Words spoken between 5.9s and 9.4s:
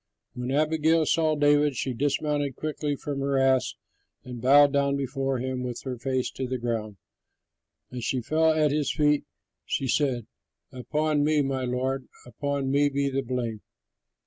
face to the ground. As she fell at his feet